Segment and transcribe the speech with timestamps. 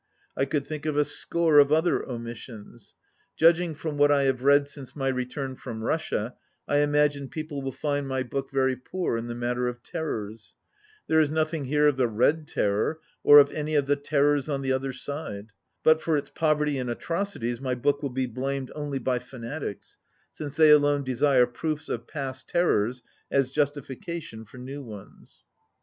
[0.35, 2.95] I could think of a score of other omissions.
[3.37, 6.33] Judging from what I have read since my return from Russia,
[6.67, 10.55] I imagine people will find my book very poor in the matter of Terrors.
[11.05, 14.63] There is nothing here of the Red Terror, or of any of the Terrors on
[14.63, 15.49] the other side.
[15.83, 19.99] But for its poverty in atrocities my book will be blamed only by fanatics,
[20.31, 25.43] since they alone desire proofs of past Terrors as justification for new ones.